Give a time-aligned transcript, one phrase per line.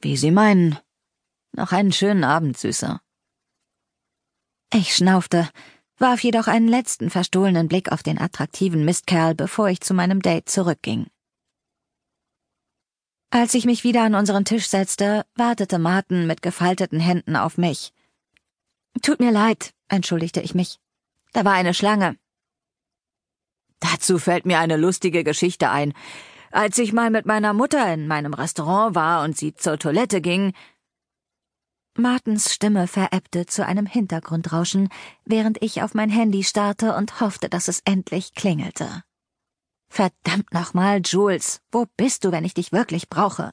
[0.00, 0.78] Wie Sie meinen.
[1.52, 3.00] Noch einen schönen Abend, Süßer.
[4.72, 5.48] Ich schnaufte,
[5.98, 10.48] warf jedoch einen letzten verstohlenen Blick auf den attraktiven Mistkerl, bevor ich zu meinem Date
[10.48, 11.06] zurückging.
[13.30, 17.92] Als ich mich wieder an unseren Tisch setzte, wartete Martin mit gefalteten Händen auf mich.
[19.02, 20.78] Tut mir leid, entschuldigte ich mich.
[21.32, 22.16] Da war eine Schlange.
[23.80, 25.94] Dazu fällt mir eine lustige Geschichte ein.
[26.50, 30.52] Als ich mal mit meiner Mutter in meinem Restaurant war und sie zur Toilette ging,
[31.96, 34.88] Martens Stimme verebbte zu einem Hintergrundrauschen,
[35.24, 39.02] während ich auf mein Handy starrte und hoffte, dass es endlich klingelte.
[39.88, 43.50] Verdammt nochmal, Jules, wo bist du, wenn ich dich wirklich brauche?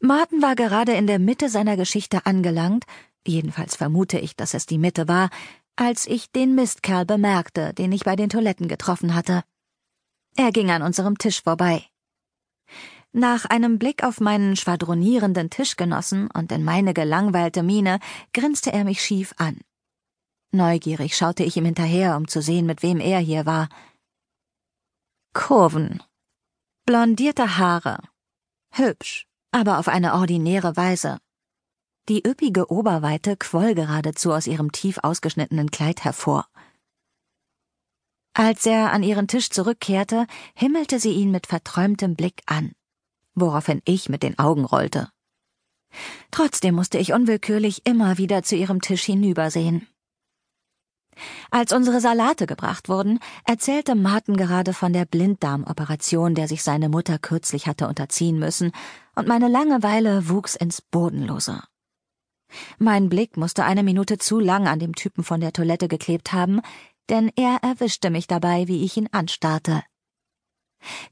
[0.00, 2.84] Martin war gerade in der Mitte seiner Geschichte angelangt,
[3.26, 5.30] jedenfalls vermute ich, dass es die Mitte war,
[5.76, 9.42] als ich den Mistkerl bemerkte, den ich bei den Toiletten getroffen hatte.
[10.36, 11.84] Er ging an unserem Tisch vorbei.
[13.12, 17.98] Nach einem Blick auf meinen schwadronierenden Tischgenossen und in meine gelangweilte Miene
[18.34, 19.60] grinste er mich schief an.
[20.52, 23.70] Neugierig schaute ich ihm hinterher, um zu sehen, mit wem er hier war.
[25.32, 26.02] Kurven.
[26.84, 27.98] Blondierte Haare.
[28.72, 31.18] Hübsch, aber auf eine ordinäre Weise.
[32.08, 36.46] Die üppige Oberweite quoll geradezu aus ihrem tief ausgeschnittenen Kleid hervor.
[38.38, 42.72] Als er an ihren Tisch zurückkehrte, himmelte sie ihn mit verträumtem Blick an,
[43.34, 45.08] woraufhin ich mit den Augen rollte.
[46.30, 49.88] Trotzdem musste ich unwillkürlich immer wieder zu ihrem Tisch hinübersehen.
[51.50, 57.18] Als unsere Salate gebracht wurden, erzählte Martin gerade von der Blinddarmoperation, der sich seine Mutter
[57.18, 58.72] kürzlich hatte unterziehen müssen,
[59.14, 61.62] und meine Langeweile wuchs ins Bodenlose.
[62.78, 66.60] Mein Blick musste eine Minute zu lang an dem Typen von der Toilette geklebt haben,
[67.08, 69.82] denn er erwischte mich dabei, wie ich ihn anstarrte.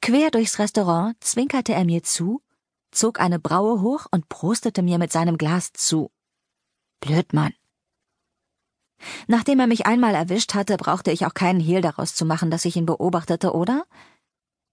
[0.00, 2.42] Quer durchs Restaurant zwinkerte er mir zu,
[2.90, 6.10] zog eine Braue hoch und prostete mir mit seinem Glas zu.
[7.00, 7.52] Blödmann.
[9.26, 12.64] Nachdem er mich einmal erwischt hatte, brauchte ich auch keinen Hehl daraus zu machen, dass
[12.64, 13.84] ich ihn beobachtete, oder?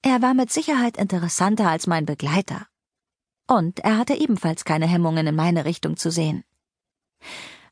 [0.01, 2.67] Er war mit Sicherheit interessanter als mein Begleiter.
[3.47, 6.43] Und er hatte ebenfalls keine Hemmungen in meine Richtung zu sehen.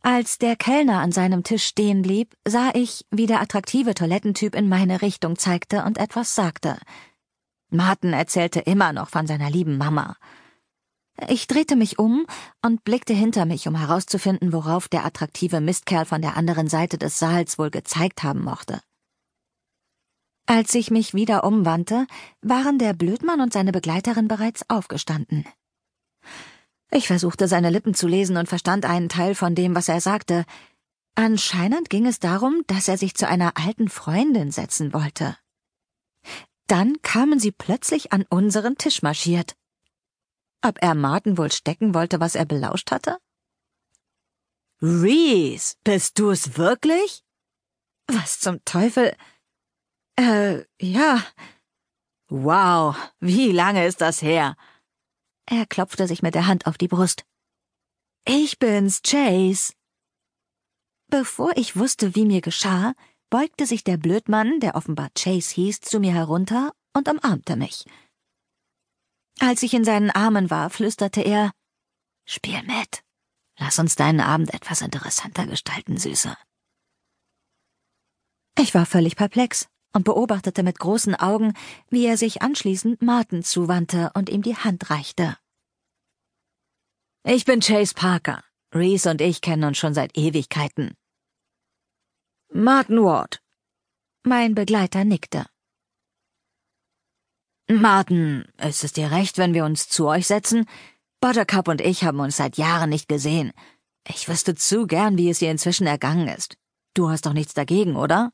[0.10, 4.70] Als der Kellner an seinem Tisch stehen blieb, sah ich, wie der attraktive Toilettentyp in
[4.70, 6.80] meine Richtung zeigte und etwas sagte.
[7.72, 10.16] Martin erzählte immer noch von seiner lieben Mama.
[11.28, 12.26] Ich drehte mich um
[12.62, 17.20] und blickte hinter mich, um herauszufinden, worauf der attraktive Mistkerl von der anderen Seite des
[17.20, 18.80] Saals wohl gezeigt haben mochte.
[20.46, 22.08] Als ich mich wieder umwandte,
[22.42, 25.44] waren der Blödmann und seine Begleiterin bereits aufgestanden.
[26.92, 30.46] Ich versuchte seine Lippen zu lesen und verstand einen Teil von dem, was er sagte.
[31.16, 35.38] Anscheinend ging es darum, dass er sich zu einer alten Freundin setzen wollte.
[36.68, 39.56] Dann kamen sie plötzlich an unseren Tisch marschiert.
[40.62, 43.18] Ob er Martin wohl stecken wollte, was er belauscht hatte?
[44.82, 47.24] Reese, bist du's wirklich?
[48.08, 49.16] Was zum Teufel?
[50.18, 51.24] Äh, ja.
[52.30, 54.56] Wow, wie lange ist das her?
[55.50, 57.24] Er klopfte sich mit der Hand auf die Brust.
[58.26, 59.74] Ich bin's, Chase.
[61.10, 62.94] Bevor ich wusste, wie mir geschah,
[63.30, 67.86] beugte sich der Blödmann, der offenbar Chase hieß, zu mir herunter und umarmte mich.
[69.40, 71.54] Als ich in seinen Armen war, flüsterte er
[72.26, 73.04] Spiel mit.
[73.58, 76.38] Lass uns deinen Abend etwas interessanter gestalten, Süßer.
[78.60, 81.54] Ich war völlig perplex und beobachtete mit großen Augen,
[81.90, 85.38] wie er sich anschließend Martin zuwandte und ihm die Hand reichte.
[87.24, 88.44] Ich bin Chase Parker.
[88.74, 90.96] Reese und ich kennen uns schon seit Ewigkeiten.
[92.54, 93.42] Martin Ward.
[94.24, 95.46] Mein Begleiter nickte.
[97.70, 100.66] Martin, ist es dir recht, wenn wir uns zu euch setzen?
[101.20, 103.52] Buttercup und ich haben uns seit Jahren nicht gesehen.
[104.08, 106.58] Ich wüsste zu gern, wie es ihr inzwischen ergangen ist.
[106.94, 108.32] Du hast doch nichts dagegen, oder?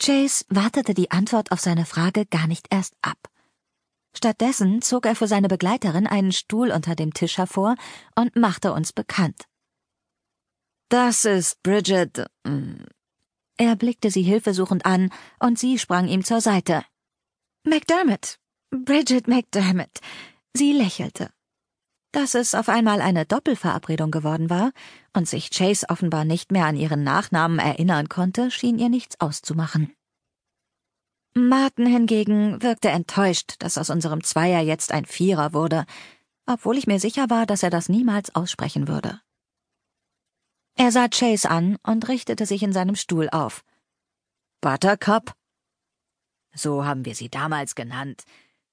[0.00, 3.18] Chase wartete die Antwort auf seine Frage gar nicht erst ab.
[4.16, 7.74] Stattdessen zog er für seine Begleiterin einen Stuhl unter dem Tisch hervor
[8.14, 9.44] und machte uns bekannt.
[10.88, 12.26] Das ist Bridget.
[12.44, 12.84] Mm.
[13.56, 16.84] Er blickte sie hilfesuchend an, und sie sprang ihm zur Seite.
[17.64, 18.38] McDermott.
[18.70, 20.00] Bridget McDermott.
[20.54, 21.30] Sie lächelte.
[22.14, 24.70] Dass es auf einmal eine Doppelverabredung geworden war
[25.14, 29.92] und sich Chase offenbar nicht mehr an ihren Nachnamen erinnern konnte, schien ihr nichts auszumachen.
[31.34, 35.86] Martin hingegen wirkte enttäuscht, dass aus unserem Zweier jetzt ein Vierer wurde,
[36.46, 39.20] obwohl ich mir sicher war, dass er das niemals aussprechen würde.
[40.76, 43.64] Er sah Chase an und richtete sich in seinem Stuhl auf.
[44.60, 45.34] Buttercup?
[46.54, 48.22] So haben wir sie damals genannt.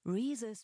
[0.06, 0.60] Reese's